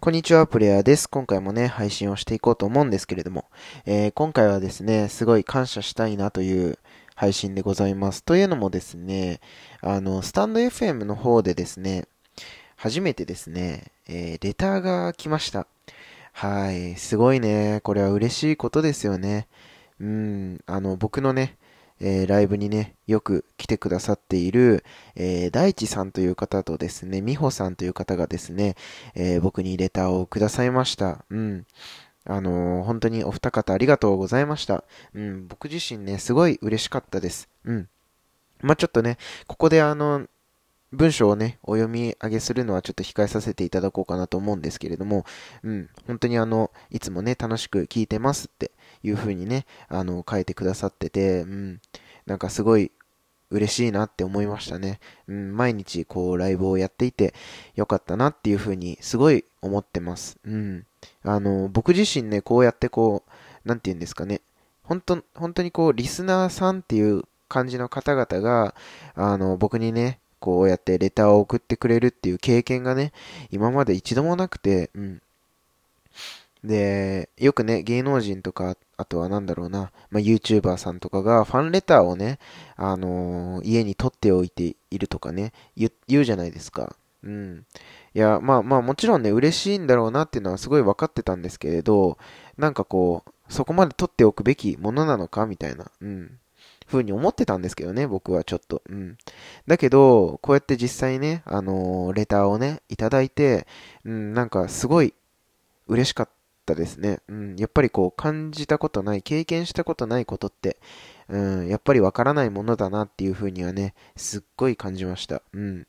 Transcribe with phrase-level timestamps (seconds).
[0.00, 1.08] こんにちは、プレイヤーです。
[1.08, 3.46] 今回もね、配信をしていこうと思うんですけれども、
[3.86, 6.78] えー、今回はですね、すごい感謝したいなという
[7.14, 8.22] 配信でございます。
[8.22, 9.40] というのもですね、
[9.80, 12.04] あの、スタンド FM の方でですね、
[12.76, 15.66] 初めてですね、えー、レターが来ました。
[16.32, 19.48] はい、すごいね、これは嬉しいことですよね。
[19.98, 21.56] うん、あの、僕のね、
[22.00, 24.84] えー、ライブにね、よく来てくださっている、
[25.14, 28.76] えー、大地さんという方とですね、美穂さんという方がですね、
[29.14, 31.24] えー、僕にレターをくださいました。
[31.30, 31.66] うん。
[32.28, 34.84] あのー、本当にお二方ありがとうございました。
[35.14, 37.48] うん、僕自身ね、すごい嬉しかったです。
[37.64, 37.88] うん。
[38.60, 40.26] まあ、ちょっとね、ここであの、
[40.96, 45.24] 文章をね、お読み上げするのはちょっと控えさせていただこうかなと思うんですけれども、
[45.62, 48.72] うん、本当にあの、いつもね、楽しく聞いてますって
[49.02, 51.80] いう風にね、あの、書いてくださってて、うん、
[52.26, 52.90] なんかすごい
[53.50, 54.98] 嬉しいなって思いましたね。
[55.28, 57.34] うん、毎日こうライブをやっていて
[57.74, 60.38] よかったなっていう風にすごい思ってます。
[60.44, 60.86] うん。
[61.22, 63.22] あの、僕自身ね、こうやってこ
[63.64, 64.40] う、なんて言うんですかね。
[64.82, 68.74] 本当、本当にこう、リスナーさんっていう感じの方々が、
[69.14, 73.12] あの、僕にね、こうやってレターを送ってくれるっていう経験がね、
[73.50, 75.22] 今まで一度もなくて、うん。
[76.64, 82.38] で、よくね、芸能人とか、あとはなんだろうな、まあ、YouTuber さんとかがファンレターをね、
[82.76, 86.96] あのー、家に取っておいているとかね、言うじゃないですか。
[87.22, 87.64] うん。
[88.14, 92.18] いや、まあまあもちろんね、嬉しいんだろうなっていうのはすごい分かってたんですけれど、
[92.56, 96.38] なんかこう、そこまで取っておくべきものなのかみたいな、うん。
[96.86, 98.82] 風に思ってたんですけどね、僕はちょっと。
[98.88, 99.18] うん。
[99.66, 103.66] だけど、こうやって実際ね、あのー、レターをね、いただいて、
[104.04, 105.14] うん、なんかすごい
[105.88, 106.28] 嬉しかっ
[106.64, 107.20] たですね。
[107.28, 107.56] うん。
[107.56, 110.78] やっぱりこう、感じたことない、経験したことないことって、
[111.28, 115.42] うん、やっぱりわからないものだなっていう風にはね、すっごい感じました。
[115.52, 115.86] うん。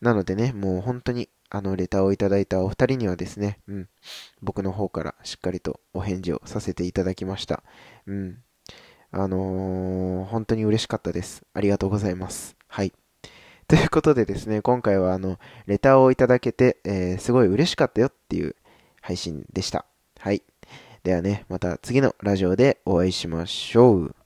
[0.00, 3.88] なのでね、もう本当に、あの、レターをいただいたお二人にはですね、うん、
[4.42, 7.62] 僕の方からしっかりとお返事をさせていただきました。
[8.06, 8.38] うん。
[9.10, 11.42] あのー、本当に嬉しかったです。
[11.54, 12.56] ありがとうございます。
[12.66, 12.92] はい。
[13.66, 18.56] ということでですね、今回はあの、レターをいただけて、えー、すごい嬉しかったよっていう
[19.00, 19.84] 配信でした。
[20.18, 20.42] はい。
[21.04, 24.17] ではね、また次のラジオでお会いしましょう。